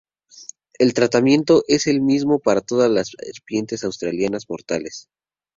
[0.79, 5.07] El tratamiento es el mismo para todas las serpientes australianas mortales.